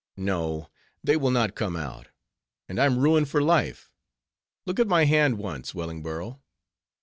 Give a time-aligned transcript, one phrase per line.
[0.17, 0.71] "No!
[1.03, 2.07] they will not come out,
[2.67, 3.91] and I'm ruined for life.
[4.65, 6.39] Look at my hand once, Wellingborough!"